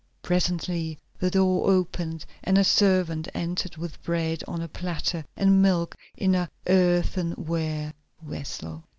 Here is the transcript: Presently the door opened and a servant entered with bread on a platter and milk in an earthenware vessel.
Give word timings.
Presently 0.23 0.97
the 1.19 1.29
door 1.29 1.69
opened 1.69 2.25
and 2.43 2.57
a 2.57 2.63
servant 2.63 3.27
entered 3.35 3.77
with 3.77 4.01
bread 4.01 4.43
on 4.47 4.59
a 4.59 4.67
platter 4.67 5.23
and 5.37 5.61
milk 5.61 5.95
in 6.17 6.33
an 6.33 6.47
earthenware 6.65 7.93
vessel. 8.19 8.83